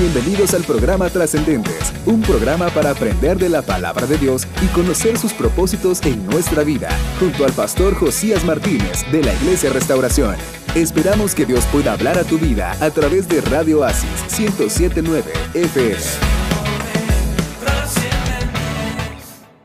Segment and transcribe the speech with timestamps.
[0.00, 5.18] Bienvenidos al programa Trascendentes, un programa para aprender de la palabra de Dios y conocer
[5.18, 6.88] sus propósitos en nuestra vida,
[7.18, 10.36] junto al pastor Josías Martínez de la Iglesia Restauración.
[10.76, 15.96] Esperamos que Dios pueda hablar a tu vida a través de Radio Asis 1079 FM.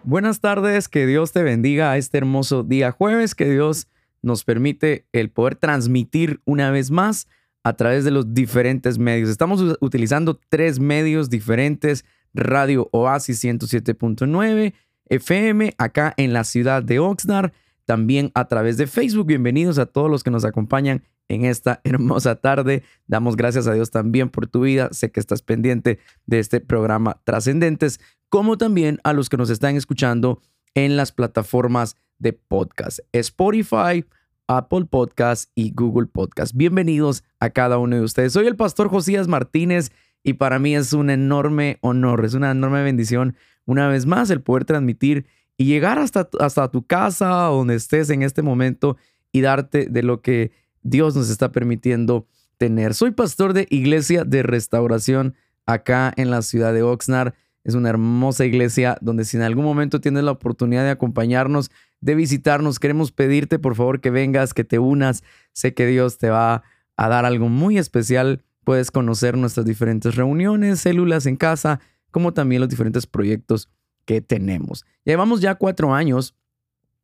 [0.01, 3.87] Buenas tardes, que Dios te bendiga a este hermoso día jueves, que Dios
[4.23, 7.27] nos permite el poder transmitir una vez más
[7.63, 9.29] a través de los diferentes medios.
[9.29, 14.73] Estamos utilizando tres medios diferentes, Radio Oasis 107.9,
[15.07, 17.51] FM, acá en la ciudad de Oxnard,
[17.85, 19.27] también a través de Facebook.
[19.27, 22.83] Bienvenidos a todos los que nos acompañan en esta hermosa tarde.
[23.07, 24.89] Damos gracias a Dios también por tu vida.
[24.91, 29.75] Sé que estás pendiente de este programa Trascendentes, como también a los que nos están
[29.77, 30.41] escuchando
[30.75, 32.99] en las plataformas de podcast.
[33.11, 34.05] Spotify,
[34.47, 36.53] Apple Podcast y Google Podcast.
[36.55, 38.33] Bienvenidos a cada uno de ustedes.
[38.33, 39.91] Soy el pastor Josías Martínez
[40.23, 43.35] y para mí es un enorme honor, es una enorme bendición
[43.65, 45.25] una vez más el poder transmitir
[45.57, 48.97] y llegar hasta, hasta tu casa, donde estés en este momento
[49.31, 52.93] y darte de lo que Dios nos está permitiendo tener.
[52.93, 55.35] Soy pastor de Iglesia de Restauración
[55.65, 57.33] acá en la ciudad de Oxnard.
[57.63, 62.15] Es una hermosa iglesia donde si en algún momento tienes la oportunidad de acompañarnos, de
[62.15, 65.23] visitarnos, queremos pedirte por favor que vengas, que te unas.
[65.53, 66.63] Sé que Dios te va
[66.97, 68.43] a dar algo muy especial.
[68.63, 71.79] Puedes conocer nuestras diferentes reuniones, células en casa,
[72.11, 73.69] como también los diferentes proyectos
[74.05, 74.85] que tenemos.
[75.05, 76.35] Llevamos ya cuatro años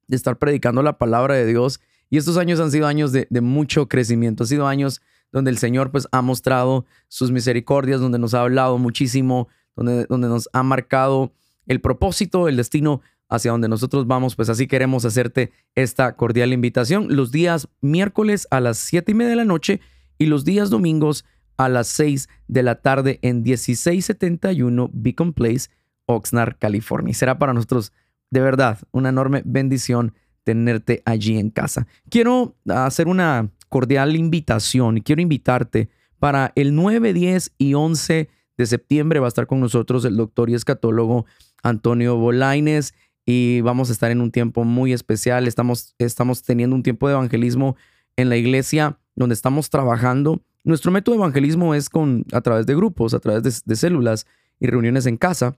[0.08, 3.88] de estar predicando la palabra de Dios y estos años han sido años de, mucho
[3.88, 8.42] crecimiento, han sido años donde el Señor pues ha mostrado sus misericordias, donde nos ha
[8.42, 9.48] hablado muchísimo,
[9.80, 11.32] donde, donde nos ha marcado
[11.66, 17.16] el propósito, el destino hacia donde nosotros vamos, pues así queremos hacerte esta cordial invitación.
[17.16, 19.80] Los días miércoles a las 7 y media de la noche
[20.18, 21.26] y los días domingos
[21.58, 25.70] a las 6 de la tarde en 1671 Beacon Place,
[26.08, 27.14] Oxnard, California.
[27.14, 27.94] Será para nosotros
[28.32, 30.14] de verdad una enorme bendición
[30.44, 31.88] tenerte allí en casa.
[32.10, 38.30] Quiero hacer una cordial invitación y quiero invitarte para el 9, 10 y 11
[38.60, 41.26] de septiembre va a estar con nosotros el doctor y escatólogo
[41.64, 42.94] Antonio Bolaines
[43.26, 45.48] y vamos a estar en un tiempo muy especial.
[45.48, 47.78] Estamos, estamos teniendo un tiempo de evangelismo
[48.18, 50.42] en la iglesia donde estamos trabajando.
[50.66, 54.28] Nuestro método de evangelismo es con, a través de grupos, a través de, células
[54.60, 55.56] y reuniones en casa.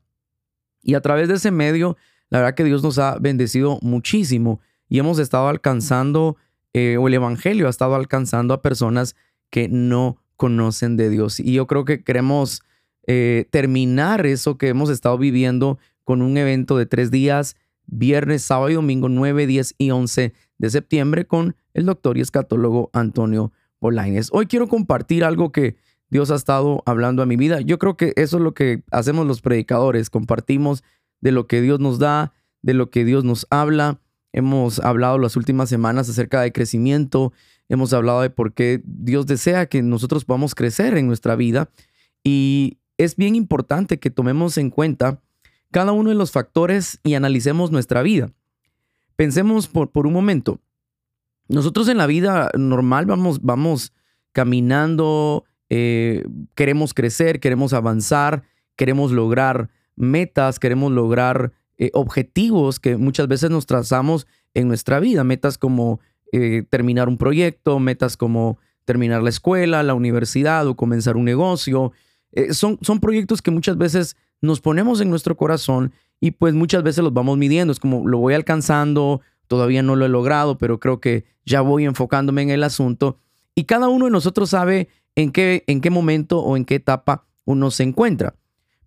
[0.84, 1.97] Y a través de ese medio,
[2.29, 6.38] la verdad que Dios nos ha bendecido muchísimo y hemos estado alcanzando,
[6.73, 9.16] eh, o el Evangelio ha estado alcanzando a personas
[9.50, 11.40] que no conocen de Dios.
[11.40, 12.61] Y yo creo que queremos
[13.07, 17.56] eh, terminar eso que hemos estado viviendo con un evento de tres días,
[17.88, 22.90] viernes, sábado y domingo, 9, 10 y 11 de septiembre con el doctor y escatólogo
[22.94, 24.29] Antonio Bolaines.
[24.31, 25.75] Hoy quiero compartir algo que
[26.09, 27.61] Dios ha estado hablando a mi vida.
[27.61, 30.84] Yo creo que eso es lo que hacemos los predicadores, compartimos
[31.22, 34.00] de lo que Dios nos da, de lo que Dios nos habla.
[34.34, 37.34] Hemos hablado las últimas semanas acerca de crecimiento,
[37.69, 41.69] hemos hablado de por qué Dios desea que nosotros podamos crecer en nuestra vida
[42.23, 45.22] y es bien importante que tomemos en cuenta
[45.72, 48.31] cada uno de los factores y analicemos nuestra vida.
[49.16, 50.59] Pensemos por, por un momento.
[51.47, 53.94] Nosotros en la vida normal vamos, vamos
[54.31, 56.23] caminando, eh,
[56.56, 58.44] queremos crecer, queremos avanzar,
[58.75, 65.23] queremos lograr metas, queremos lograr eh, objetivos que muchas veces nos trazamos en nuestra vida.
[65.23, 66.00] Metas como
[66.31, 71.91] eh, terminar un proyecto, metas como terminar la escuela, la universidad o comenzar un negocio.
[72.51, 77.03] Son, son proyectos que muchas veces nos ponemos en nuestro corazón y pues muchas veces
[77.03, 77.71] los vamos midiendo.
[77.71, 81.85] Es como lo voy alcanzando, todavía no lo he logrado, pero creo que ya voy
[81.85, 83.17] enfocándome en el asunto.
[83.55, 87.25] Y cada uno de nosotros sabe en qué, en qué momento o en qué etapa
[87.45, 88.35] uno se encuentra.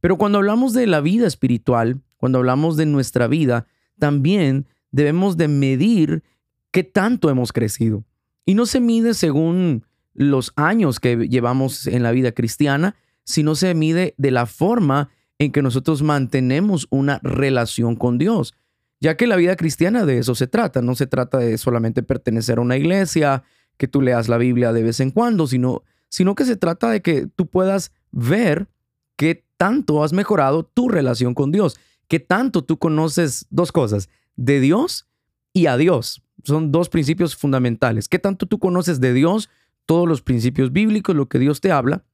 [0.01, 3.67] Pero cuando hablamos de la vida espiritual, cuando hablamos de nuestra vida,
[3.99, 6.23] también debemos de medir
[6.71, 8.05] qué tanto hemos crecido.
[8.47, 9.85] Y no se mide según
[10.15, 15.53] los años que llevamos en la vida cristiana, sino se mide de la forma en
[15.53, 18.55] que nosotros mantenemos una relación con Dios,
[19.01, 22.59] ya que la vida cristiana de eso se trata, no se trata de solamente pertenecer
[22.59, 23.43] a una iglesia,
[23.77, 27.03] que tú leas la Biblia de vez en cuando, sino, sino que se trata de
[27.03, 28.69] que tú puedas ver
[29.17, 31.77] qué tanto has mejorado tu relación con Dios,
[32.09, 35.09] qué tanto tú conoces dos cosas, de Dios
[35.53, 36.23] y a Dios.
[36.45, 38.09] Son dos principios fundamentales.
[38.09, 39.49] ¿Qué tanto tú conoces de Dios?
[39.87, 42.05] Todos los principios bíblicos, lo que Dios te habla,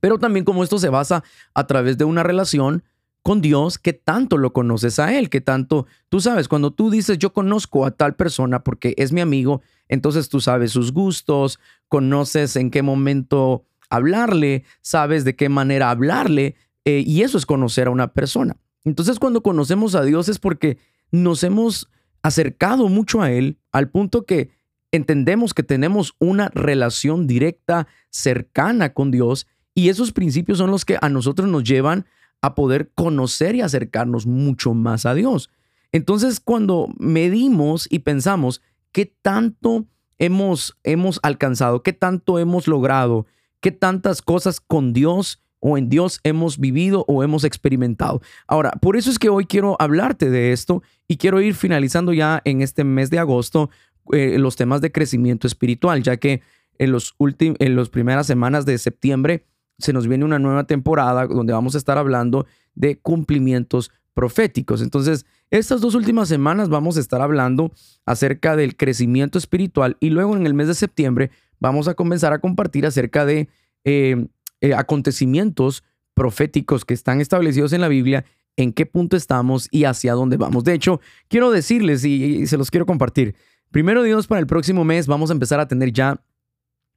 [0.00, 1.22] pero también como esto se basa
[1.54, 2.82] a través de una relación
[3.22, 7.18] con Dios, que tanto lo conoces a Él, que tanto, tú sabes, cuando tú dices
[7.18, 11.58] yo conozco a tal persona porque es mi amigo, entonces tú sabes sus gustos,
[11.88, 16.54] conoces en qué momento hablarle, sabes de qué manera hablarle,
[16.84, 18.56] eh, y eso es conocer a una persona.
[18.84, 20.78] Entonces cuando conocemos a Dios es porque
[21.10, 21.90] nos hemos
[22.22, 24.50] acercado mucho a Él al punto que
[24.92, 30.98] entendemos que tenemos una relación directa, cercana con Dios, y esos principios son los que
[31.00, 32.06] a nosotros nos llevan
[32.42, 35.50] a poder conocer y acercarnos mucho más a Dios.
[35.92, 38.62] Entonces, cuando medimos y pensamos
[38.92, 39.86] qué tanto
[40.18, 43.26] hemos, hemos alcanzado, qué tanto hemos logrado,
[43.60, 48.22] qué tantas cosas con Dios o en Dios hemos vivido o hemos experimentado.
[48.46, 52.40] Ahora, por eso es que hoy quiero hablarte de esto y quiero ir finalizando ya
[52.44, 53.70] en este mes de agosto
[54.12, 56.40] eh, los temas de crecimiento espiritual, ya que
[56.78, 59.44] en los en las primeras semanas de septiembre
[59.80, 64.82] se nos viene una nueva temporada donde vamos a estar hablando de cumplimientos proféticos.
[64.82, 67.72] Entonces, estas dos últimas semanas vamos a estar hablando
[68.06, 72.38] acerca del crecimiento espiritual y luego en el mes de septiembre vamos a comenzar a
[72.38, 73.48] compartir acerca de
[73.84, 74.26] eh,
[74.60, 75.84] eh, acontecimientos
[76.14, 78.24] proféticos que están establecidos en la Biblia,
[78.56, 80.64] en qué punto estamos y hacia dónde vamos.
[80.64, 83.34] De hecho, quiero decirles y se los quiero compartir.
[83.70, 86.20] Primero Dios, para el próximo mes vamos a empezar a tener ya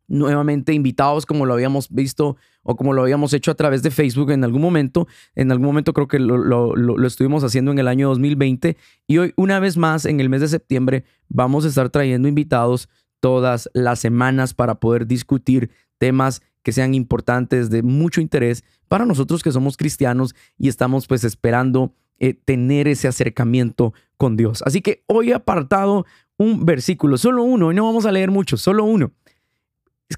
[0.08, 4.32] nuevamente invitados como lo habíamos visto o como lo habíamos hecho a través de Facebook
[4.32, 5.08] en algún momento.
[5.36, 8.78] En algún momento creo que lo, estuvimos haciendo en el año 2020
[9.08, 12.90] y hoy una vez más en el mes de septiembre vamos a estar trayendo invitados
[13.20, 19.44] todas las semanas para poder discutir temas que sean importantes, de mucho interés para nosotros
[19.44, 24.62] que somos cristianos y estamos pues esperando eh, tener ese acercamiento con Dios.
[24.66, 26.06] Así que hoy apartado
[26.38, 29.12] un versículo, solo uno, y no vamos a leer mucho, solo uno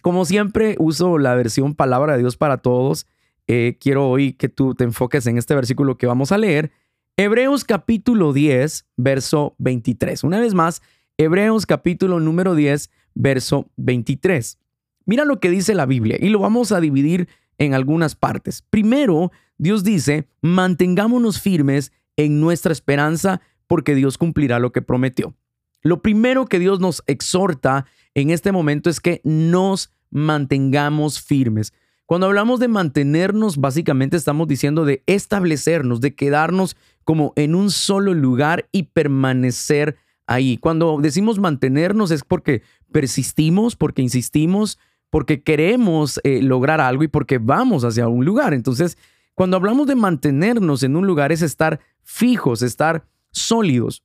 [0.01, 3.07] como siempre, uso la versión palabra de Dios para todos.
[3.47, 6.71] Eh, quiero hoy que tú te enfoques en este versículo que vamos a leer.
[7.17, 10.23] Hebreos capítulo 10, verso 23.
[10.23, 10.81] Una vez más,
[11.17, 14.59] Hebreos capítulo número 10, verso 23.
[15.05, 18.63] Mira lo que dice la Biblia y lo vamos a dividir en algunas partes.
[18.63, 25.35] Primero, Dios dice, mantengámonos firmes en nuestra esperanza porque Dios cumplirá lo que prometió.
[25.81, 27.85] Lo primero que Dios nos exhorta
[28.15, 31.73] en este momento es que nos mantengamos firmes.
[32.05, 38.13] Cuando hablamos de mantenernos, básicamente estamos diciendo de establecernos, de quedarnos como en un solo
[38.13, 39.97] lugar y permanecer
[40.27, 40.57] ahí.
[40.57, 44.79] Cuando decimos mantenernos es porque persistimos, porque insistimos,
[45.09, 48.53] porque queremos eh, lograr algo y porque vamos hacia un lugar.
[48.53, 48.97] Entonces,
[49.33, 54.03] cuando hablamos de mantenernos en un lugar es estar fijos, estar sólidos.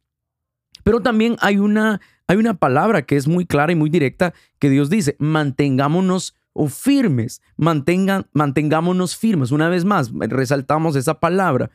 [0.82, 4.70] Pero también hay una, hay una palabra que es muy clara y muy directa que
[4.70, 6.36] Dios dice, mantengámonos
[6.68, 9.50] firmes, mantengan, mantengámonos firmes.
[9.50, 11.72] Una vez más, resaltamos esa palabra,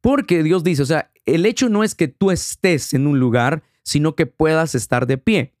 [0.00, 3.64] porque Dios dice, o sea, el hecho no es que tú estés en un lugar,
[3.82, 5.54] sino que puedas estar de pie.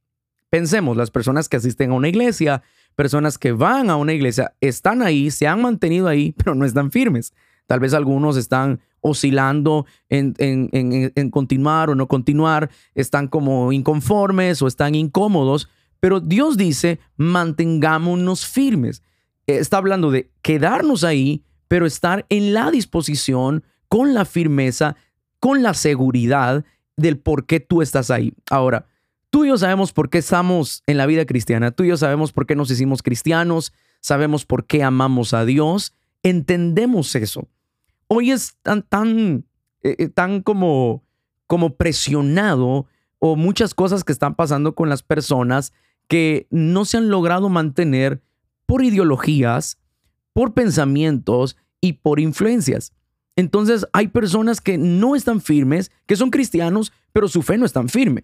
[0.48, 2.62] Pensemos, las personas que asisten a una iglesia,
[2.94, 6.92] personas que van a una iglesia, están ahí, se han mantenido ahí, pero no están
[6.92, 7.34] firmes.
[7.66, 14.94] Tal vez algunos están oscilando en, continuar o no continuar, están como inconformes o están
[14.94, 15.68] incómodos,
[16.00, 19.02] pero Dios dice, mantengámonos firmes.
[19.46, 24.96] Está hablando de quedarnos ahí, pero estar en la disposición, con la firmeza,
[25.38, 26.64] con la seguridad
[26.96, 28.34] del por qué tú estás ahí.
[28.50, 28.86] Ahora,
[29.30, 32.32] tú y yo sabemos por qué estamos en la vida cristiana, tú y yo sabemos
[32.32, 35.94] por qué nos hicimos cristianos, sabemos por qué amamos a Dios,
[36.24, 37.48] entendemos eso
[38.08, 39.44] hoy es tan, tan,
[39.82, 41.04] eh, eh, tan como,
[41.46, 42.86] como presionado
[43.18, 45.72] o muchas cosas que están pasando con las personas
[46.08, 48.22] que no se han logrado mantener
[48.66, 49.78] por ideologías,
[50.32, 52.92] por pensamientos y por influencias.
[53.36, 57.72] Entonces hay personas que no están firmes, que son cristianos, pero su fe no es
[57.72, 58.22] tan firme.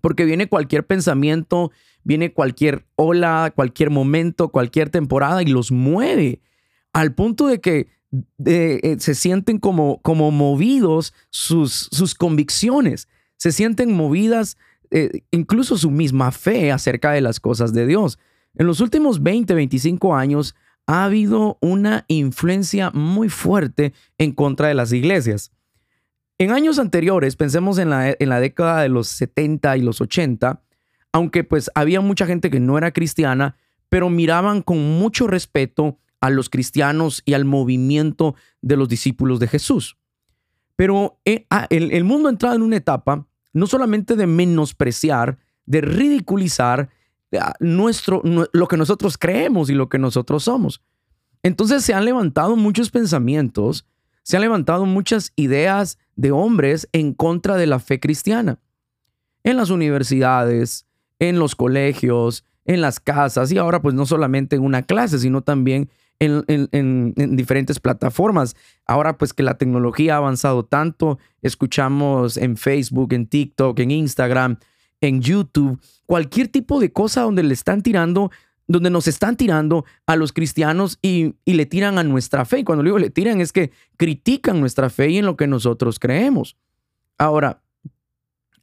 [0.00, 1.70] Porque viene cualquier pensamiento,
[2.04, 6.40] viene cualquier ola, cualquier momento, cualquier temporada y los mueve
[6.92, 7.88] al punto de que
[8.44, 14.56] eh, se sienten como, como movidos sus, sus convicciones, se sienten movidas
[14.90, 18.18] eh, incluso su misma fe acerca de las cosas de Dios.
[18.54, 20.54] En los últimos 20, 25 años
[20.86, 25.50] ha habido una influencia muy fuerte en contra de las iglesias.
[26.36, 30.60] En años anteriores, pensemos en la, en la década de los 70 y los 80,
[31.12, 33.56] aunque pues había mucha gente que no era cristiana,
[33.88, 39.48] pero miraban con mucho respeto a los cristianos y al movimiento de los discípulos de
[39.48, 39.98] Jesús.
[40.76, 45.80] Pero eh, ah, el, mundo ha entrado en una etapa no solamente de menospreciar, de
[45.80, 46.88] ridiculizar
[47.38, 50.80] ah, nuestro, lo que nosotros creemos y lo que nosotros somos.
[51.42, 53.84] Entonces se han levantado muchos pensamientos,
[54.22, 58.60] se han levantado muchas ideas de hombres en contra de la fe cristiana.
[59.42, 60.86] En las universidades,
[61.18, 65.42] en los colegios, en las casas y ahora pues no solamente en una clase, sino
[65.42, 65.90] también
[66.22, 68.56] en, en, diferentes plataformas.
[68.86, 74.58] Ahora pues que la tecnología ha avanzado tanto, escuchamos en Facebook, en TikTok, en Instagram,
[75.00, 78.30] en YouTube, cualquier tipo de cosa donde le están tirando
[78.68, 82.60] donde nos están tirando a los cristianos y, y, le tiran a nuestra fe.
[82.60, 85.98] Y cuando digo le tiran es que critican nuestra fe y en lo que nosotros
[85.98, 86.56] creemos.
[87.18, 87.60] Ahora,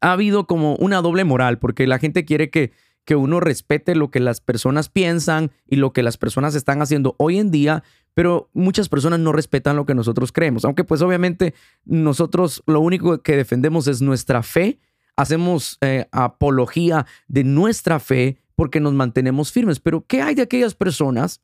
[0.02, 2.72] ha habido como una doble moral, porque la gente quiere que,
[3.10, 7.16] que uno respete lo que las personas piensan y lo que las personas están haciendo
[7.18, 7.82] hoy en día,
[8.14, 13.24] pero muchas personas no respetan lo que nosotros creemos, aunque pues obviamente nosotros lo único
[13.24, 14.78] que defendemos es nuestra fe,
[15.16, 20.76] hacemos eh, apología de nuestra fe porque nos mantenemos firmes, pero ¿qué hay de aquellas
[20.76, 21.42] personas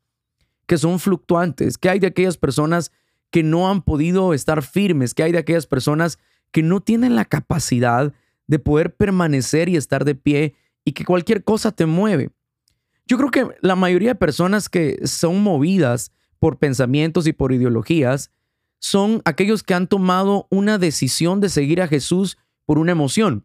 [0.68, 1.78] que son fluctuantes?
[1.78, 2.92] ¿Qué hay de aquellas personas
[3.32, 5.14] que no han podido estar firmes?
[5.14, 6.20] ¿Qué hay de aquellas personas
[6.52, 8.12] que no tienen la capacidad
[8.46, 10.54] de poder permanecer y estar de pie
[10.86, 12.30] y que cualquier cosa te mueve.
[13.06, 18.30] Yo creo que la mayoría de personas que son movidas por pensamientos y por ideologías
[18.78, 23.44] son aquellos que han tomado una decisión de seguir a Jesús por una emoción.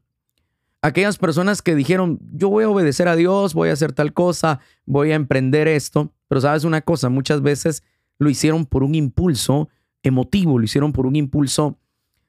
[0.83, 4.59] Aquellas personas que dijeron, yo voy a obedecer a Dios, voy a hacer tal cosa,
[4.85, 7.83] voy a emprender esto, pero sabes una cosa, muchas veces
[8.19, 9.69] lo hicieron por un impulso
[10.03, 11.79] emotivo, lo hicieron por un impulso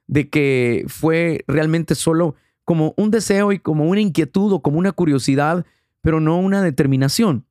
[0.07, 4.93] de que fue realmente solo como un deseo y como una inquietud o como una
[4.93, 5.65] curiosidad,
[6.01, 7.45] pero no una determinación.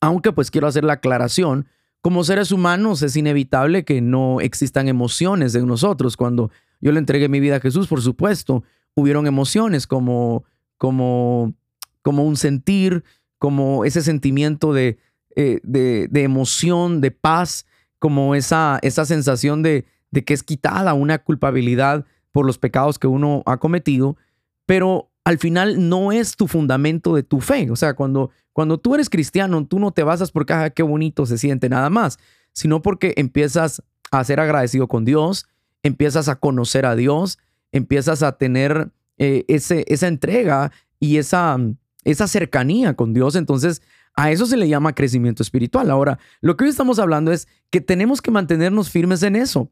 [0.00, 1.66] Aunque pues quiero hacer la aclaración,
[2.02, 6.16] como seres humanos es inevitable que no existan emociones en nosotros.
[6.16, 8.62] Cuando yo le entregué mi vida a Jesús, por supuesto,
[8.94, 10.44] hubieron emociones como,
[10.78, 11.54] como,
[12.02, 13.02] como un sentir,
[13.38, 14.98] como ese sentimiento de,
[15.34, 17.66] eh, de, de, emoción, de paz,
[17.98, 22.04] como esa, esa sensación de, de que es quitada una culpabilidad
[22.36, 24.18] por los pecados que uno ha cometido,
[24.66, 27.70] pero al final no es tu fundamento de tu fe.
[27.70, 31.24] O sea, cuando, cuando tú eres cristiano, tú no te basas porque, ah, qué bonito
[31.24, 32.18] se siente nada más,
[32.52, 35.48] sino porque empiezas a ser agradecido con Dios,
[35.82, 37.38] empiezas a conocer a Dios,
[37.72, 41.56] empiezas a tener eh, ese, esa entrega y esa,
[42.04, 43.34] esa cercanía con Dios.
[43.34, 43.80] Entonces,
[44.14, 45.90] a eso se le llama crecimiento espiritual.
[45.90, 49.70] Ahora, lo que hoy estamos hablando es que tenemos que mantenernos firmes en eso.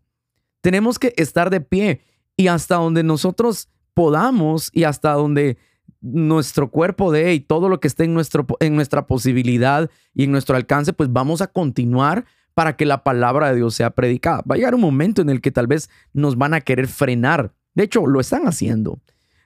[0.62, 2.00] Tenemos que estar de pie
[2.36, 5.56] y hasta donde nosotros podamos y hasta donde
[6.00, 10.32] nuestro cuerpo dé y todo lo que esté en, nuestro, en nuestra posibilidad y en
[10.32, 14.42] nuestro alcance, pues vamos a continuar para que la palabra de Dios sea predicada.
[14.48, 17.52] Va a llegar un momento en el que tal vez nos van a querer frenar.
[17.74, 19.00] De hecho, lo están haciendo.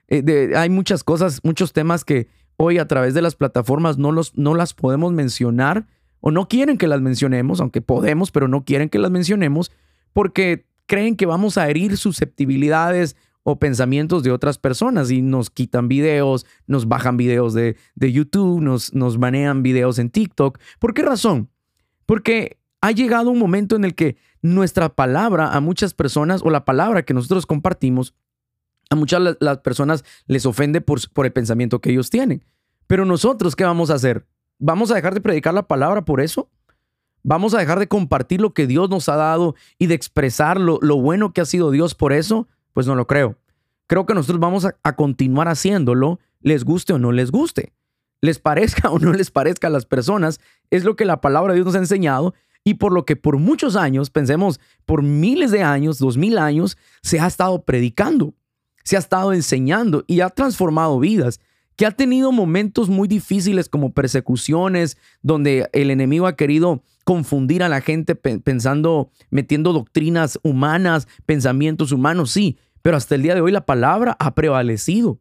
[0.08, 4.36] Eh, hay muchas cosas, muchos temas que hoy a través de las plataformas no, los,
[4.36, 5.86] no las podemos mencionar
[6.20, 9.70] o no quieren que las mencionemos, aunque podemos, pero no quieren que las mencionemos
[10.12, 13.14] porque creen que vamos a herir susceptibilidades
[13.44, 18.60] o pensamientos de otras personas y nos quitan videos, nos bajan videos de, de YouTube,
[18.60, 20.58] nos, nos manejan videos en TikTok.
[20.80, 21.48] ¿Por qué razón?
[22.04, 26.64] Porque ha llegado un momento en el que nuestra palabra a muchas personas o la
[26.64, 28.14] palabra que nosotros compartimos,
[28.90, 32.44] a muchas las personas les ofende por, por el pensamiento que ellos tienen.
[32.86, 34.26] Pero nosotros, ¿qué vamos a hacer?
[34.58, 36.50] ¿Vamos a dejar de predicar la palabra por eso?
[37.28, 40.78] ¿Vamos a dejar de compartir lo que Dios nos ha dado y de expresar lo,
[40.96, 42.48] bueno que ha sido Dios por eso?
[42.72, 43.36] Pues no lo creo.
[43.86, 47.74] Creo que nosotros vamos a, continuar haciéndolo, les guste o no les guste.
[48.22, 51.58] Les parezca o no les parezca a las personas, es lo que la palabra de
[51.58, 52.32] Dios nos ha enseñado
[52.64, 56.78] y por lo que por muchos años, pensemos, por miles de años, dos mil años,
[57.02, 58.32] se ha estado predicando,
[58.84, 61.40] se ha estado enseñando y ha transformado vidas,
[61.76, 67.70] que ha tenido momentos muy difíciles como persecuciones, donde el enemigo ha querido confundir a
[67.70, 73.50] la gente pensando, metiendo doctrinas humanas, pensamientos humanos, sí, pero hasta el día de hoy
[73.50, 75.18] la palabra ha prevalecido.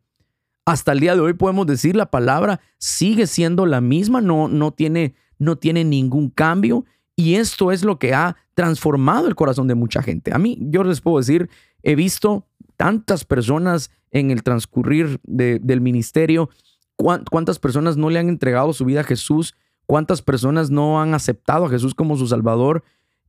[0.65, 4.73] Hasta el día de hoy podemos decir la palabra sigue siendo la misma, no, no,
[4.73, 6.83] tiene, no tiene ningún cambio.
[7.15, 10.33] Y esto es lo que ha transformado el corazón de mucha gente.
[10.33, 11.49] A mí, yo les puedo decir,
[11.83, 16.49] he visto tantas personas en el transcurrir del ministerio,
[16.97, 19.55] cuántas personas no le han entregado su vida a Jesús
[19.87, 22.83] cuántas personas no han aceptado a Jesús como su Salvador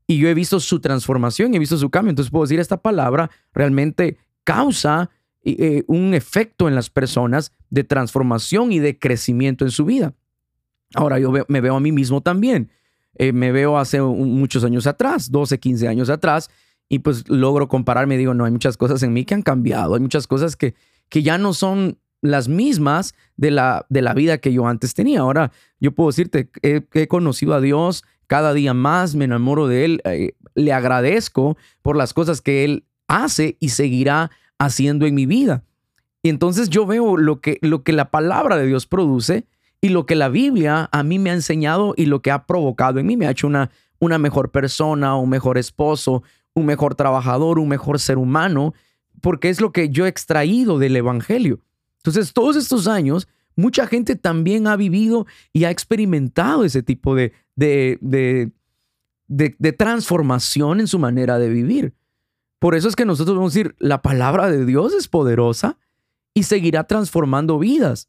[0.07, 2.11] y yo he visto su transformación, he visto su cambio.
[2.11, 5.11] Entonces puedo decir, esta palabra realmente causa
[5.43, 10.15] eh, un efecto en las personas de transformación y de crecimiento en su vida.
[10.95, 12.71] Ahora yo me veo a mí mismo también.
[13.15, 16.51] Eh, me veo hace muchos años atrás, 12, 15 años atrás,
[16.89, 18.17] y pues logro compararme.
[18.17, 20.75] Digo, no, hay muchas cosas en mí que han cambiado, hay muchas cosas que,
[21.09, 25.21] que ya no son las mismas de la, de la vida que yo antes tenía.
[25.21, 29.85] Ahora yo puedo decirte, he, he conocido a Dios cada día más, me enamoro de
[29.85, 35.27] Él, eh, le agradezco por las cosas que Él hace y seguirá haciendo en mi
[35.27, 35.65] vida.
[36.23, 39.47] Y entonces yo veo lo que, lo que la palabra de Dios produce
[39.81, 42.99] y lo que la Biblia a mí me ha enseñado y lo que ha provocado
[42.99, 46.23] en mí me ha hecho una, una mejor persona, un mejor esposo,
[46.55, 48.75] un mejor trabajador, un mejor ser humano,
[49.21, 51.61] porque es lo que yo he extraído del Evangelio.
[52.09, 57.33] Entonces, todos estos años, mucha gente también ha vivido y ha experimentado ese tipo de,
[57.57, 57.99] de,
[59.27, 61.95] de, transformación en su manera de vivir.
[62.59, 65.77] Por eso es que nosotros vamos a decir, la palabra de Dios es poderosa
[66.35, 68.09] y seguirá transformando vidas.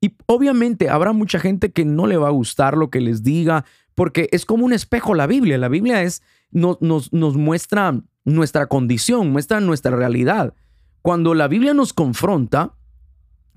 [0.00, 3.64] Y obviamente habrá mucha gente que no le va a gustar lo que les diga,
[3.94, 5.58] porque es como un espejo la Biblia.
[5.58, 10.54] La Biblia es, nos, nos muestra nuestra condición, muestra nuestra realidad.
[11.02, 12.74] Cuando la Biblia nos confronta,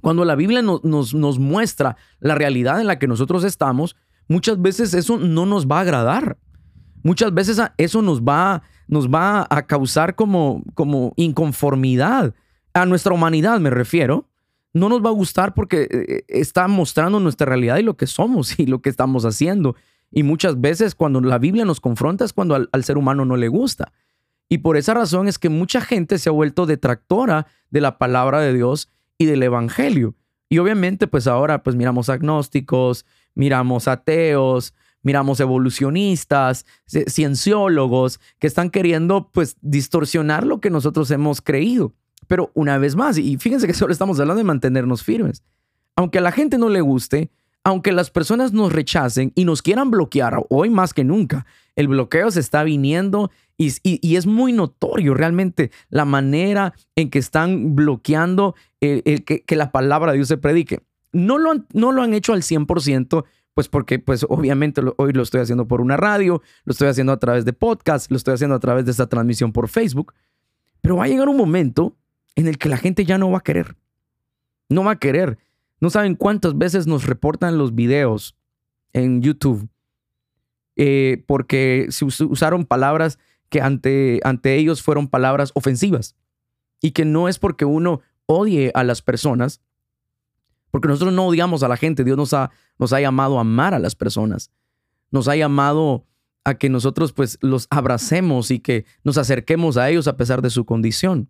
[0.05, 0.83] cuando la Biblia nos,
[1.15, 3.95] nos muestra la realidad en la que nosotros estamos,
[4.27, 6.37] muchas veces eso no nos va a agradar.
[7.01, 12.35] Muchas veces eso nos va, nos va a causar como, como inconformidad.
[12.75, 14.29] A nuestra humanidad me refiero
[14.73, 18.59] no nos va a gustar porque eh, está mostrando nuestra realidad y lo que somos
[18.59, 19.75] y lo que estamos haciendo.
[20.11, 23.47] Y muchas veces cuando la Biblia nos confronta es cuando al, ser humano no le
[23.47, 23.91] gusta.
[24.49, 28.39] Y por esa razón es que mucha gente se ha vuelto detractora de la palabra
[28.41, 30.15] de Dios y del Evangelio.
[30.49, 39.29] Y obviamente pues ahora pues miramos agnósticos, miramos ateos, miramos evolucionistas, cienciólogos que están queriendo
[39.31, 41.93] pues distorsionar lo que nosotros hemos creído.
[42.27, 45.43] Pero una vez más, y fíjense que solo estamos hablando de mantenernos firmes.
[45.95, 47.31] Aunque a la gente no le guste,
[47.65, 52.29] aunque las personas nos rechacen y nos quieran bloquear, hoy más que nunca, el bloqueo
[52.29, 59.23] se está viniendo y, es muy notorio realmente la manera en que están bloqueando el,
[59.25, 60.83] que, la palabra de Dios se predique.
[61.11, 65.23] No lo han, no lo han hecho al 100%, pues porque pues obviamente hoy lo
[65.23, 68.55] estoy haciendo por una radio, lo estoy haciendo a través de podcast, lo estoy haciendo
[68.55, 70.13] a través de esta transmisión por Facebook,
[70.81, 71.97] pero va a llegar un momento
[72.35, 73.75] en el que la gente ya no va a querer.
[74.69, 75.39] No va a querer.
[75.79, 78.35] No saben cuántas veces nos reportan los videos
[78.93, 79.69] en YouTube
[80.75, 86.15] eh, porque se usaron palabras que ante, ante ellos fueron palabras ofensivas.
[86.81, 89.61] Y que no es porque uno odie a las personas,
[90.71, 92.03] porque nosotros no odiamos a la gente.
[92.03, 94.51] Dios nos ha, nos ha llamado a amar a las personas.
[95.11, 96.05] Nos ha llamado
[96.43, 100.49] a que nosotros pues los abracemos y que nos acerquemos a ellos a pesar de
[100.49, 101.29] su condición.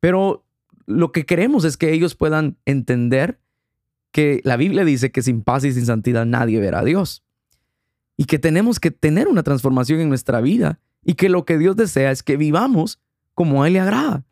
[0.00, 0.44] Pero
[0.86, 3.40] lo que queremos es que ellos puedan entender
[4.12, 7.22] que la Biblia dice que sin paz y sin santidad nadie verá a Dios.
[8.16, 11.76] Y que tenemos que tener una transformación en nuestra vida y que lo que Dios
[11.76, 13.00] desea es que vivamos
[13.34, 14.24] como a Él le agrada.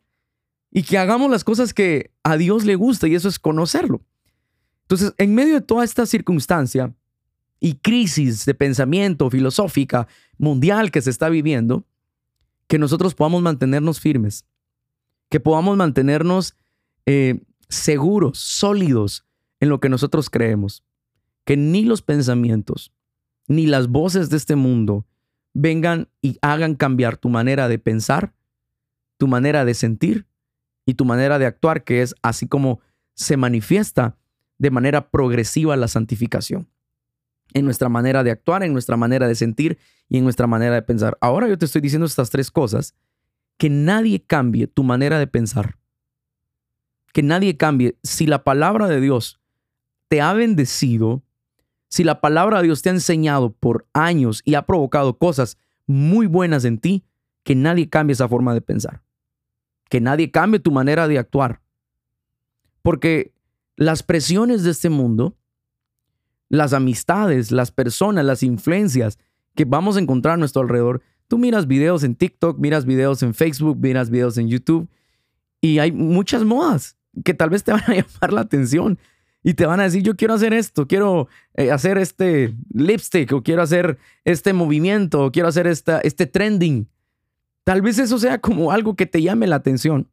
[0.71, 4.03] Y que hagamos las cosas que a Dios le gusta y eso es conocerlo.
[4.83, 6.95] Entonces, en medio de toda esta circunstancia
[7.59, 10.07] y crisis de pensamiento filosófica
[10.39, 11.85] mundial que se está viviendo,
[12.69, 14.45] que nosotros podamos mantenernos firmes
[15.31, 16.57] que podamos mantenernos
[17.07, 19.25] eh, seguros, sólidos
[19.61, 20.85] en lo que nosotros creemos.
[21.45, 22.93] Que ni los pensamientos,
[23.47, 25.07] ni las voces de este mundo
[25.53, 28.35] vengan y hagan cambiar tu manera de pensar,
[29.17, 30.27] tu manera de sentir
[30.87, 32.81] y tu manera de actuar, que es así como
[33.15, 34.17] se manifiesta
[34.59, 36.69] de manera progresiva la santificación.
[37.53, 40.83] En nuestra manera de actuar, en nuestra manera de sentir y en nuestra manera de
[40.83, 41.19] pensar.
[41.21, 42.95] Ahora yo te estoy diciendo estas tres cosas
[43.57, 45.79] que nadie cambie tu manera de pensar.
[47.13, 47.99] Que nadie cambie.
[48.03, 49.40] Si la palabra de Dios
[50.11, 51.23] te ha bendecido,
[51.89, 56.27] si la palabra de Dios te ha enseñado por años y ha provocado cosas muy
[56.27, 57.05] buenas en ti,
[57.45, 59.03] que nadie cambie esa forma de pensar.
[59.89, 61.63] Que nadie cambie tu manera de actuar.
[62.83, 63.33] Porque
[63.77, 65.39] las presiones de este mundo,
[66.51, 69.19] las amistades, las personas, las influencias
[69.55, 73.35] que vamos a encontrar a nuestro alrededor, Tú miras videos en TikTok, miras videos en
[73.35, 74.89] Facebook, miras videos en YouTube
[75.61, 78.99] y hay muchas modas que tal vez te van a llamar la atención
[79.43, 83.43] y te van a decir, yo quiero hacer esto, quiero eh, hacer este lipstick o
[83.43, 86.89] quiero hacer este movimiento o quiero hacer esta, este trending.
[87.65, 90.09] Tal vez eso sea como algo que te llame la atención.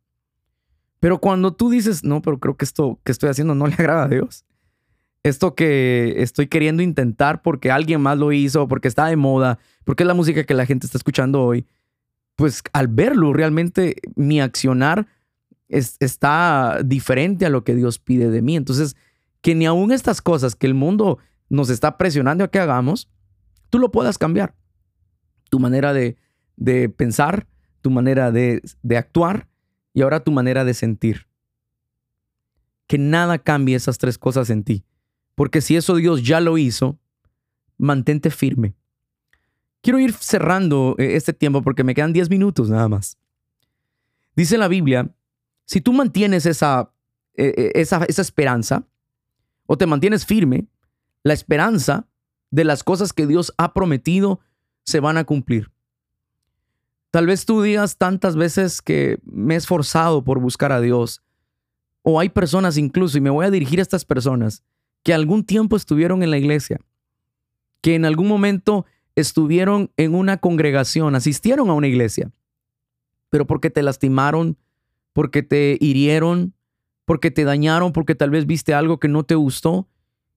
[0.99, 4.03] Pero cuando tú dices, no, pero creo que esto que estoy haciendo no le agrada
[4.03, 4.45] a Dios
[5.27, 10.03] esto que estoy queriendo intentar porque alguien más lo hizo, porque está de moda, porque
[10.03, 11.65] es la música que la gente está escuchando hoy,
[12.35, 15.07] pues al verlo realmente mi accionar
[15.69, 18.55] está diferente a lo que Dios pide de mí.
[18.55, 18.95] Entonces,
[19.47, 23.09] que ni aún estas cosas que el mundo nos está presionando a que hagamos,
[23.69, 24.57] tú lo puedas cambiar.
[25.49, 26.17] Tu manera de,
[26.57, 27.47] de pensar,
[27.79, 29.47] tu manera de, de actuar
[29.93, 31.29] y ahora tu manera de sentir.
[32.87, 34.83] Que nada cambie esas tres cosas en ti.
[35.33, 36.99] Porque si eso Dios ya lo hizo,
[37.77, 38.75] mantente firme.
[39.79, 43.17] Quiero ir cerrando eh, este tiempo porque me quedan 10 minutos nada más.
[44.35, 45.09] Dice la Biblia,
[45.63, 46.91] si tú mantienes esa,
[47.35, 48.85] eh, eh, esa, esa esperanza
[49.67, 50.65] o te mantienes firme,
[51.23, 52.07] la esperanza
[52.49, 54.39] de las cosas que Dios ha prometido
[54.83, 55.71] se van a cumplir.
[57.11, 61.21] Tal vez tú digas tantas veces que me he esforzado por buscar a Dios.
[62.01, 64.63] O hay personas incluso, y me voy a dirigir a estas personas,
[65.03, 66.79] que algún tiempo estuvieron en la iglesia,
[67.81, 72.31] que en algún momento estuvieron en una congregación, asistieron a una iglesia,
[73.29, 74.57] pero porque te lastimaron,
[75.13, 76.53] porque te hirieron,
[77.07, 79.87] porque te dañaron, porque tal vez viste algo que no te gustó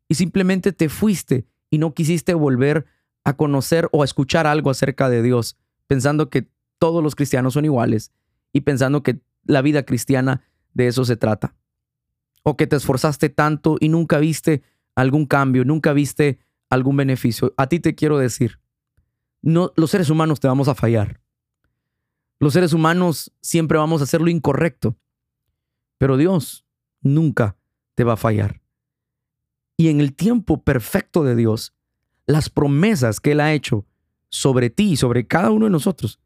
[0.07, 2.87] y simplemente te fuiste y no quisiste volver
[3.25, 5.57] a conocer o a escuchar algo acerca de Dios,
[5.89, 6.47] pensando que
[6.79, 8.13] todos los cristianos son iguales
[8.53, 11.57] y pensando que la vida cristiana de eso se trata.
[12.45, 14.63] O que te esforzaste tanto y nunca viste
[14.95, 17.53] algún cambio, nunca viste algún beneficio.
[17.57, 18.61] A ti te quiero decir,
[19.43, 21.21] no, los seres humanos te vamos a fallar.
[22.39, 24.97] Los seres humanos siempre vamos a hacer lo incorrecto,
[26.01, 26.65] pero Dios
[27.03, 27.59] nunca
[27.95, 28.63] te va a fallar.
[29.77, 31.75] Y en el tiempo perfecto de Dios,
[32.25, 33.85] las promesas que Él ha hecho
[34.31, 36.19] sobre ti y sobre cada uno de nosotros,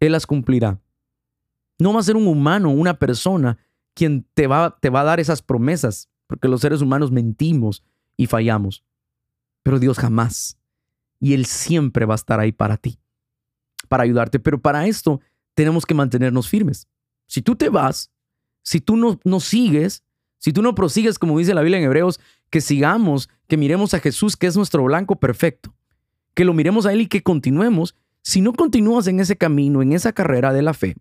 [0.00, 0.80] Él las cumplirá.
[1.78, 3.58] No va a ser un humano, una persona,
[3.94, 7.84] quien te va, te va a dar esas promesas, porque los seres humanos mentimos
[8.16, 8.84] y fallamos.
[9.62, 10.58] Pero Dios jamás.
[11.20, 12.98] Y Él siempre va a estar ahí para ti,
[13.88, 14.40] para ayudarte.
[14.40, 15.20] Pero para esto
[15.54, 16.88] tenemos que mantenernos firmes.
[17.28, 18.10] Si tú te vas,
[18.62, 20.04] si tú no, no sigues,
[20.38, 22.20] si tú no prosigues, como dice la Biblia en Hebreos,
[22.50, 25.74] que sigamos, que miremos a Jesús, que es nuestro blanco perfecto,
[26.34, 29.92] que lo miremos a Él y que continuemos, si no continúas en ese camino, en
[29.92, 30.96] esa carrera de la fe,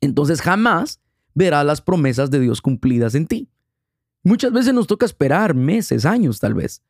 [0.00, 1.00] entonces jamás
[1.34, 3.48] verás las promesas de Dios cumplidas en ti.
[4.22, 6.82] Muchas veces nos toca esperar meses, años tal vez.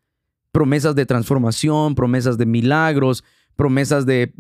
[0.53, 3.25] Promesas de transformación, promesas de milagros,
[3.57, 4.33] promesas de,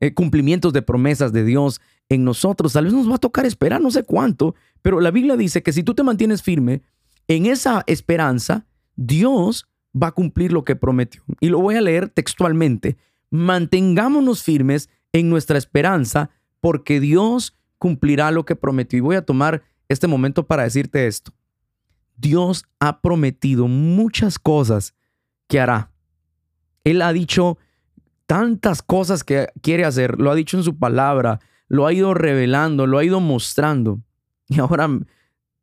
[0.00, 2.72] eh, cumplimientos de promesas de Dios en nosotros.
[2.72, 5.72] Tal vez nos va a tocar esperar no sé cuánto, pero la Biblia dice que
[5.72, 6.82] si tú te mantienes firme
[7.28, 9.66] en esa esperanza, Dios
[10.00, 11.22] va a cumplir lo que prometió.
[11.40, 12.96] Y lo voy a leer textualmente.
[13.30, 18.98] Mantengámonos firmes en nuestra esperanza porque Dios cumplirá lo que prometió.
[18.98, 21.32] Y voy a tomar este momento para decirte esto.
[22.16, 24.94] Dios ha prometido muchas cosas
[25.48, 25.90] que hará.
[26.84, 27.58] Él ha dicho
[28.26, 32.86] tantas cosas que quiere hacer, lo ha dicho en su palabra, lo ha ido revelando,
[32.86, 34.00] lo ha ido mostrando.
[34.48, 34.88] Y ahora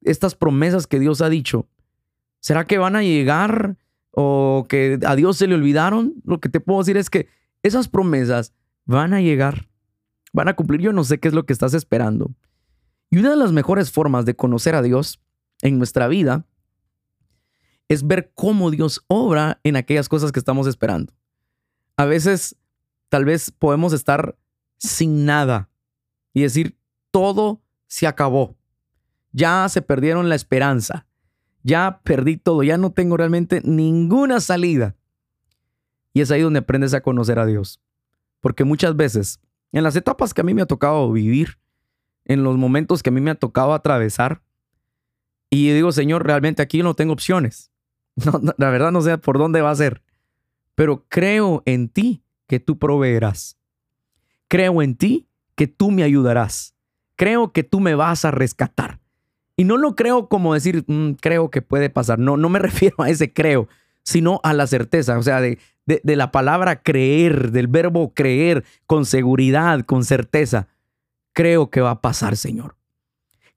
[0.01, 1.69] estas promesas que Dios ha dicho,
[2.41, 3.77] ¿será que van a llegar
[4.11, 6.15] o que a Dios se le olvidaron?
[6.25, 7.29] Lo que te puedo decir es que
[7.61, 9.69] esas promesas van a llegar,
[10.33, 10.81] van a cumplir.
[10.81, 12.35] Yo no sé qué es lo que estás esperando.
[13.09, 15.21] Y una de las mejores formas de conocer a Dios
[15.61, 16.45] en nuestra vida
[17.87, 21.13] es ver cómo Dios obra en aquellas cosas que estamos esperando.
[21.95, 22.57] A veces,
[23.07, 24.35] tal vez podemos estar
[24.77, 25.69] sin nada
[26.33, 26.77] y decir,
[27.11, 28.57] todo se acabó.
[29.31, 31.05] Ya se perdieron la esperanza.
[31.63, 32.63] Ya perdí todo.
[32.63, 34.95] Ya no tengo realmente ninguna salida.
[36.13, 37.81] Y es ahí donde aprendes a conocer a Dios.
[38.41, 39.39] Porque muchas veces,
[39.71, 41.59] en las etapas que a mí me ha tocado vivir,
[42.25, 44.41] en los momentos que a mí me ha tocado atravesar,
[45.49, 47.71] y digo, Señor, realmente aquí no tengo opciones.
[48.57, 50.01] la verdad no sé por dónde va a ser.
[50.75, 53.57] Pero creo en ti que tú proveerás.
[54.47, 55.27] Creo en ti
[55.67, 56.75] tú me ayudarás.
[57.15, 58.99] Creo que tú me vas a rescatar.
[59.55, 62.19] Y no lo creo como decir, mm, creo que puede pasar.
[62.19, 63.67] No, no me refiero a ese creo,
[64.03, 65.17] sino a la certeza.
[65.17, 70.67] O sea, de, de la palabra creer, del verbo creer con seguridad, con certeza.
[71.33, 72.75] Creo que va a pasar, Señor.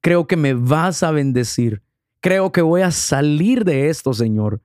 [0.01, 1.83] Creo que me vas a bendecir.
[2.21, 4.61] Creo que voy a salir de esto, Señor.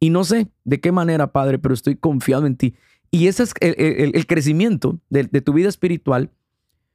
[0.00, 2.74] Y no sé de qué manera, Padre, pero estoy confiado en ti.
[3.12, 6.30] Y ese es el, crecimiento de, tu vida espiritual.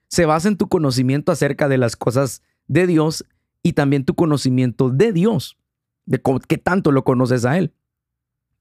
[0.07, 3.25] Se basa en tu conocimiento acerca de las cosas de Dios
[3.63, 5.57] y también tu conocimiento de Dios,
[6.05, 7.73] de qué tanto lo conoces a Él.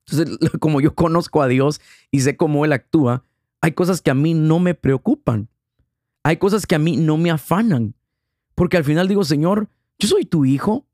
[0.06, 1.80] Entonces, como yo conozco a Dios
[2.10, 3.24] y sé cómo Él actúa,
[3.60, 5.48] hay cosas que a mí no me preocupan.
[6.22, 7.94] Hay cosas que a mí no me afanan.
[8.54, 10.86] Porque al final digo, Señor, yo soy tu hijo,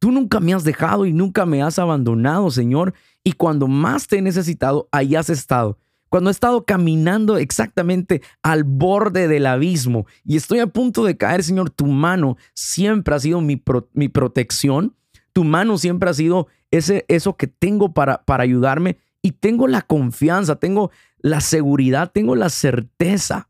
[0.00, 2.94] Tú nunca me has dejado y nunca me has abandonado, Señor.
[3.22, 5.78] Y cuando más te he necesitado, ahí has estado.
[6.10, 11.44] Cuando he estado caminando exactamente al borde del abismo y estoy a punto de caer,
[11.44, 14.96] Señor, tu mano siempre ha sido mi, mi protección.
[15.32, 19.82] Tu mano siempre ha sido ese, eso que tengo para, para ayudarme y tengo la
[19.82, 23.48] confianza, tengo la seguridad, tengo la certeza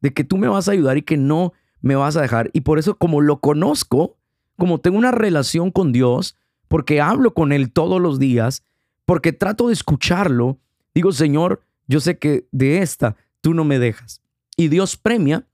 [0.00, 2.50] de que tú me vas a ayudar y que no me vas a dejar.
[2.52, 4.16] Y por eso, como lo conozco,
[4.56, 6.36] como tengo una relación con Dios,
[6.68, 8.62] porque hablo con Él todos los días,
[9.04, 10.58] porque trato de escucharlo,
[10.94, 14.22] digo, Señor, yo sé que de esta tú no me dejas.
[14.56, 15.46] Y Dios premia,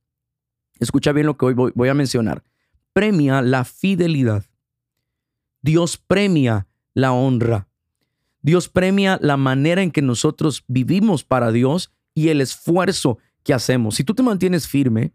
[0.80, 2.42] escucha bien lo que hoy voy, a mencionar,
[2.92, 4.44] premia la fidelidad.
[5.62, 7.68] Dios premia la honra.
[8.42, 13.94] Dios premia la manera en que nosotros vivimos para Dios y el esfuerzo que hacemos.
[13.94, 15.12] Si tú te mantienes firme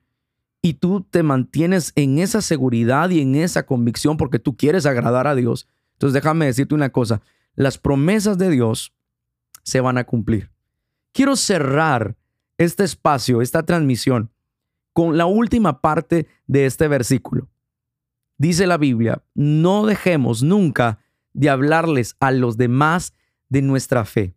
[0.62, 5.28] y tú te mantienes en esa seguridad y en esa convicción porque tú quieres agradar
[5.28, 7.22] a Dios, entonces déjame decirte una cosa,
[7.56, 8.94] las promesas de Dios
[9.64, 10.50] se van a cumplir.
[11.14, 12.18] Quiero cerrar
[12.58, 14.32] este espacio, esta transmisión,
[14.94, 17.50] con la última parte de este versículo.
[18.38, 21.00] Dice la Biblia, no dejemos nunca
[21.34, 23.14] de hablarles a los demás
[23.50, 24.34] de nuestra fe.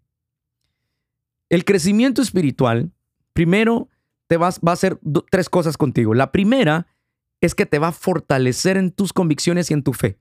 [1.49, 2.93] El crecimiento espiritual,
[3.33, 3.89] primero,
[4.27, 4.99] te va a hacer
[5.31, 6.15] tres cosas contigo.
[6.15, 6.87] La primera
[7.41, 10.19] es que te va a fortalecer en tus convicciones y en tu fe.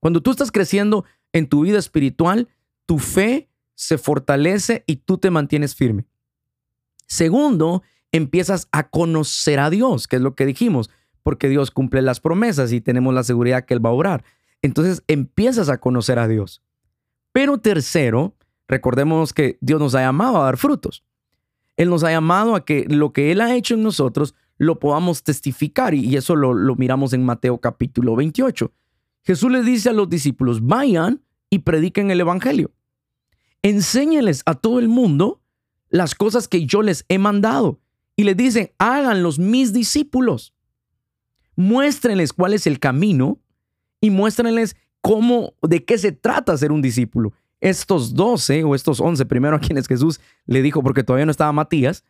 [0.00, 2.48] Cuando tú estás creciendo en tu vida espiritual,
[2.86, 6.06] tu fe se fortalece y tú te mantienes firme.
[7.06, 7.82] Segundo,
[8.12, 10.90] empiezas a conocer a Dios, que es lo que dijimos,
[11.22, 14.24] porque Dios cumple las promesas y tenemos la seguridad que Él va a obrar.
[14.62, 16.62] Entonces empiezas a conocer a Dios.
[17.32, 18.36] Pero tercero,
[18.68, 21.02] recordemos que Dios nos ha llamado a dar frutos.
[21.76, 25.24] Él nos ha llamado a que lo que Él ha hecho en nosotros lo podamos
[25.24, 28.70] testificar y eso lo, lo miramos en Mateo capítulo 28.
[29.22, 32.70] Jesús le dice a los discípulos, vayan y prediquen el Evangelio.
[33.64, 35.40] Enséñeles a todo el mundo
[35.88, 37.80] las cosas que yo les he mandado.
[38.14, 40.52] Y les dicen, háganlos mis discípulos.
[41.56, 43.38] Muéstrenles cuál es el camino
[44.02, 47.32] y muéstrenles cómo, de qué se trata ser un discípulo.
[47.62, 51.50] Estos doce o estos once, primero a quienes Jesús le dijo, porque todavía no estaba
[51.50, 52.04] Matías,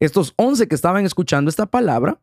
[0.00, 2.18] estos once que estaban escuchando esta palabra,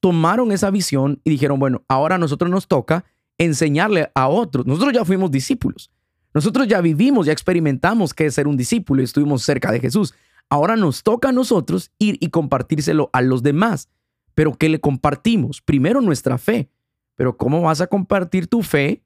[0.00, 3.04] tomaron esa visión y dijeron, bueno, ahora a nosotros nos toca
[3.36, 4.64] enseñarle a otros.
[4.64, 5.90] Nosotros ya fuimos discípulos.
[6.36, 10.12] Nosotros ya vivimos, ya experimentamos qué es ser un discípulo y estuvimos cerca de Jesús.
[10.50, 13.88] Ahora nos toca a nosotros ir y compartírselo a los demás.
[14.34, 15.62] Pero ¿qué le compartimos?
[15.62, 16.68] Primero nuestra fe.
[17.14, 19.02] Pero ¿cómo vas a compartir tu fe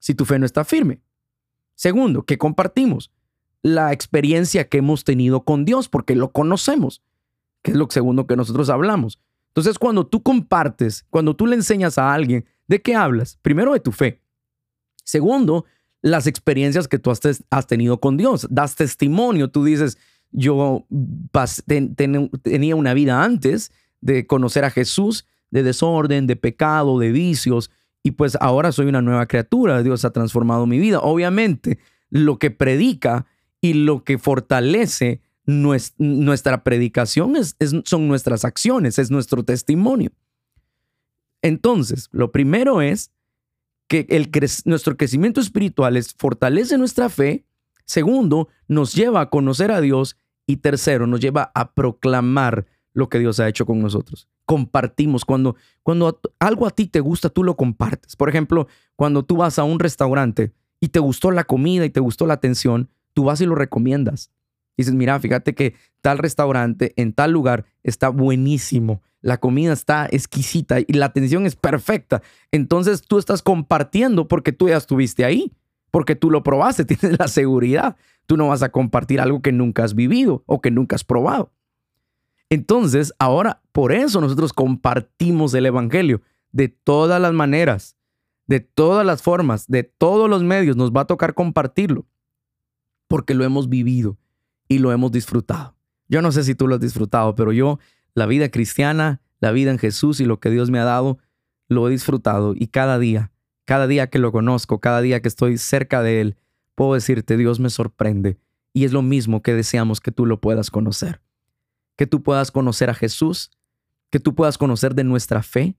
[0.00, 1.00] si tu fe no está firme?
[1.76, 3.12] Segundo, ¿qué compartimos?
[3.62, 7.00] La experiencia que hemos tenido con Dios, porque lo conocemos,
[7.62, 9.20] que es lo segundo que nosotros hablamos.
[9.50, 13.38] Entonces, cuando tú compartes, cuando tú le enseñas a alguien, ¿de qué hablas?
[13.40, 14.20] Primero, de tu fe.
[15.04, 15.64] Segundo,
[16.04, 18.46] las experiencias que tú has, tenido con Dios.
[18.50, 19.96] Das testimonio, tú dices,
[20.32, 20.86] yo
[22.44, 27.70] tenía una vida antes de conocer a Jesús, de desorden, de pecado, de vicios,
[28.02, 29.82] y pues ahora soy una nueva criatura.
[29.82, 31.00] Dios ha transformado mi vida.
[31.00, 31.78] Obviamente,
[32.10, 33.24] lo que predica
[33.62, 37.34] y lo que fortalece nuestra predicación
[37.84, 40.10] son nuestras acciones, es nuestro testimonio.
[41.40, 43.10] Entonces, lo primero es
[43.88, 44.30] que el
[44.64, 47.44] nuestro crecimiento espiritual es, fortalece nuestra fe.
[47.84, 50.16] Segundo, nos lleva a conocer a Dios.
[50.46, 54.28] Y tercero, nos lleva a proclamar lo que Dios ha hecho con nosotros.
[54.44, 55.24] Compartimos.
[55.24, 58.14] Cuando, cuando algo a ti te gusta, tú lo compartes.
[58.16, 62.00] Por ejemplo, cuando tú vas a un restaurante y te gustó la comida y te
[62.00, 64.30] gustó la atención, tú vas y lo recomiendas.
[64.76, 70.80] Dices, mira, fíjate que tal restaurante en tal lugar está buenísimo la comida está exquisita
[70.80, 72.20] y la atención es perfecta.
[72.52, 75.50] Entonces tú estás compartiendo porque tú ya estuviste ahí,
[75.90, 77.96] porque tú lo probaste, tienes la seguridad.
[78.26, 81.54] Tú no vas a compartir algo que nunca has vivido o que nunca has probado.
[82.50, 86.20] Entonces, ahora, por eso nosotros compartimos el Evangelio
[86.52, 87.96] de todas las maneras,
[88.46, 90.76] de todas las formas, de todos los medios.
[90.76, 92.04] Nos va a tocar compartirlo
[93.08, 94.18] porque lo hemos vivido
[94.68, 95.76] y lo hemos disfrutado.
[96.08, 97.78] Yo no sé si tú lo has disfrutado, pero yo
[98.14, 101.18] la vida cristiana, la vida en Jesús y lo que Dios me ha dado,
[101.68, 103.32] lo he disfrutado y cada día,
[103.64, 106.36] cada día que lo conozco, cada día que estoy cerca de Él,
[106.74, 108.38] puedo decirte, Dios me sorprende
[108.72, 111.22] y es lo mismo que deseamos que tú lo puedas conocer.
[111.96, 113.52] Que tú puedas conocer a Jesús,
[114.10, 115.76] que tú puedas conocer de nuestra fe,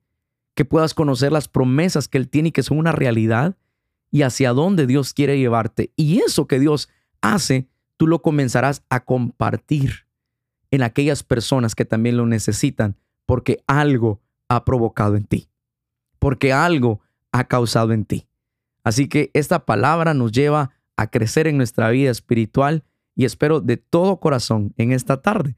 [0.56, 3.58] que puedas conocer las promesas que Él tiene y que son una realidad
[4.12, 5.92] y hacia dónde Dios quiere llevarte.
[5.98, 6.88] Y eso que Dios
[7.20, 10.08] hace, tú lo comenzarás a compartir
[10.72, 15.50] en aquellas personas que también lo necesitan, porque algo ha provocado en ti,
[16.20, 18.28] porque algo ha causado en ti.
[18.84, 22.84] Así que esta palabra nos lleva a crecer en nuestra vida espiritual
[23.16, 25.58] y espero de todo corazón en esta tarde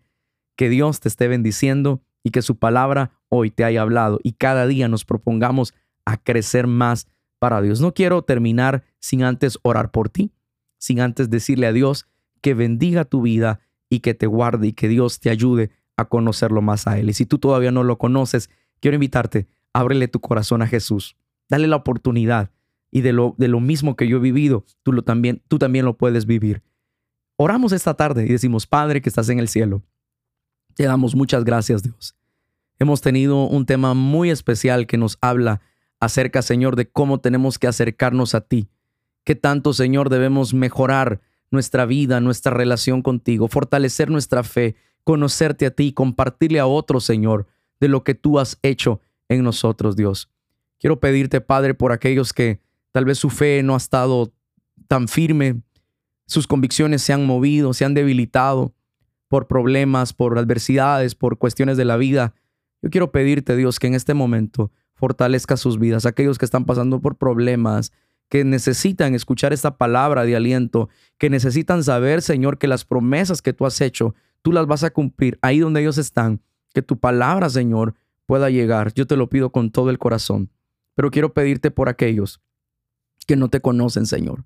[0.55, 4.67] que Dios te esté bendiciendo y que su palabra hoy te haya hablado y cada
[4.67, 5.73] día nos propongamos
[6.05, 7.07] a crecer más
[7.39, 7.81] para Dios.
[7.81, 10.31] No quiero terminar sin antes orar por ti,
[10.77, 12.07] sin antes decirle a Dios
[12.41, 16.61] que bendiga tu vida y que te guarde y que Dios te ayude a conocerlo
[16.61, 17.09] más a Él.
[17.09, 21.15] Y si tú todavía no lo conoces, quiero invitarte, ábrele tu corazón a Jesús,
[21.49, 22.51] dale la oportunidad
[22.91, 25.85] y de lo, de lo mismo que yo he vivido, tú, lo también, tú también
[25.85, 26.61] lo puedes vivir.
[27.35, 29.83] Oramos esta tarde y decimos, Padre que estás en el cielo,
[30.73, 32.15] te damos muchas gracias Dios.
[32.79, 35.61] Hemos tenido un tema muy especial que nos habla
[35.99, 38.69] acerca, Señor, de cómo tenemos que acercarnos a ti
[39.27, 41.19] qué tanto, Señor, debemos mejorar
[41.51, 47.47] nuestra vida, nuestra relación contigo, fortalecer nuestra fe, conocerte a ti, compartirle a otros, Señor,
[47.79, 50.29] de lo que tú has hecho en nosotros, Dios.
[50.79, 52.59] Quiero pedirte, Padre, por aquellos que
[52.91, 54.33] tal vez su fe no ha estado
[54.87, 55.61] tan firme,
[56.25, 58.73] sus convicciones se han movido, se han debilitado
[59.27, 62.33] por problemas, por adversidades, por cuestiones de la vida.
[62.81, 66.99] Yo quiero pedirte, Dios, que en este momento fortalezca sus vidas, aquellos que están pasando
[67.01, 67.91] por problemas,
[68.29, 73.53] que necesitan escuchar esta palabra de aliento, que necesitan saber, Señor, que las promesas que
[73.53, 76.41] tú has hecho, tú las vas a cumplir ahí donde ellos están,
[76.73, 78.93] que tu palabra, Señor, pueda llegar.
[78.93, 80.51] Yo te lo pido con todo el corazón,
[80.95, 82.41] pero quiero pedirte por aquellos
[83.25, 84.45] que no te conocen, Señor.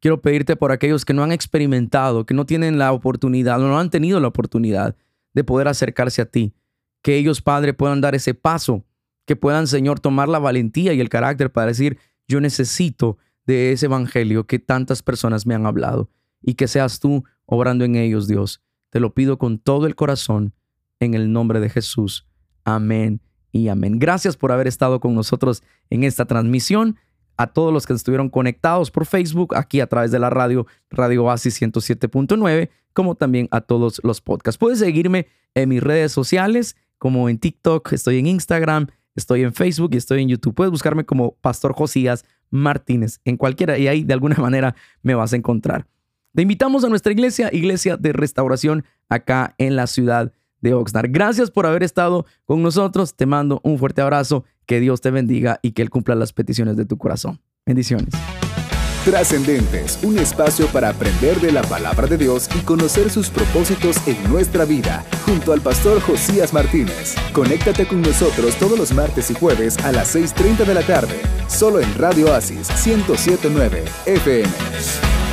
[0.00, 3.90] Quiero pedirte por aquellos que no han experimentado, que no tienen la oportunidad, no han
[3.90, 4.94] tenido la oportunidad
[5.32, 6.54] de poder acercarse a ti.
[7.02, 8.84] Que ellos, Padre, puedan dar ese paso,
[9.24, 13.86] que puedan, Señor, tomar la valentía y el carácter para decir, yo necesito de ese
[13.86, 16.10] evangelio que tantas personas me han hablado
[16.42, 18.62] y que seas tú obrando en ellos, Dios.
[18.90, 20.54] Te lo pido con todo el corazón
[21.00, 22.26] en el nombre de Jesús.
[22.64, 23.20] Amén
[23.52, 23.98] y amén.
[23.98, 26.96] Gracias por haber estado con nosotros en esta transmisión.
[27.38, 31.24] A todos los que estuvieron conectados por Facebook, aquí a través de la radio, Radio
[31.24, 34.56] Oasis 107.9, como también a todos los podcasts.
[34.56, 38.86] Puedes seguirme en mis redes sociales, como en TikTok, estoy en Instagram,
[39.16, 40.54] Estoy en Facebook y estoy en YouTube.
[40.54, 45.32] Puedes buscarme como Pastor Josías Martínez en cualquiera y ahí de alguna manera me vas
[45.32, 45.86] a encontrar.
[46.34, 51.10] Te invitamos a nuestra iglesia, Iglesia de Restauración, acá en la ciudad de Oxnard.
[51.10, 53.14] Gracias por haber estado con nosotros.
[53.16, 54.44] Te mando un fuerte abrazo.
[54.66, 57.40] Que Dios te bendiga y que Él cumpla las peticiones de tu corazón.
[57.64, 58.12] Bendiciones.
[59.06, 64.20] Trascendentes, un espacio para aprender de la palabra de Dios y conocer sus propósitos en
[64.28, 67.14] nuestra vida, junto al pastor Josías Martínez.
[67.32, 71.78] Conéctate con nosotros todos los martes y jueves a las 6.30 de la tarde, solo
[71.78, 75.25] en Radio Asis 1079 FM.